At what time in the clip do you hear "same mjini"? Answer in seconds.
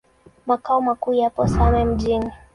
1.47-2.31